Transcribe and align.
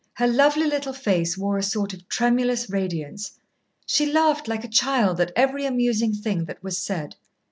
Her 0.13 0.25
lovely 0.25 0.63
little 0.63 0.93
face 0.93 1.37
wore 1.37 1.59
a 1.59 1.61
sort 1.61 1.93
of 1.93 2.09
tremulous 2.09 2.71
radiance. 2.71 3.33
She 3.85 4.11
laughed 4.11 4.47
like 4.47 4.63
a 4.63 4.67
child 4.67 5.21
at 5.21 5.31
every 5.35 5.63
amusing 5.63 6.13
thing 6.15 6.45
that 6.45 6.63
was 6.63 6.79
said. 6.79 7.17